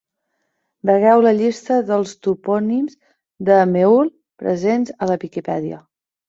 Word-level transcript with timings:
Vegeu 0.89 1.19
la 1.25 1.33
llista 1.39 1.77
dels 1.89 2.13
Topònims 2.27 2.97
del 3.51 3.69
Meüll 3.75 4.11
presents 4.45 4.97
a 5.07 5.11
la 5.13 5.21
Viquipèdia. 5.27 5.81